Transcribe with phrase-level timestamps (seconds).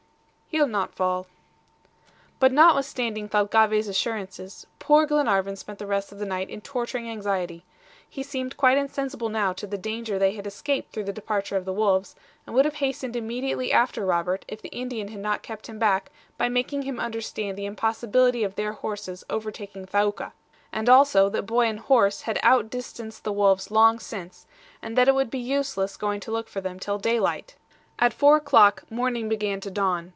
[0.53, 1.27] "He'll not fall."
[2.37, 7.63] But notwithstanding Thalcave's assurances, poor Glenarvan spent the rest of the night in torturing anxiety.
[8.09, 11.63] He seemed quite insensible now to the danger they had escaped through the departure of
[11.63, 15.67] the wolves, and would have hastened immediately after Robert if the Indian had not kept
[15.67, 20.33] him back by making him understand the impossibility of their horses overtaking Thaouka;
[20.73, 24.47] and also that boy and horse had outdistanced the wolves long since,
[24.81, 27.55] and that it would be useless going to look for them till daylight.
[27.99, 30.09] At four o'clock morning began to dawn.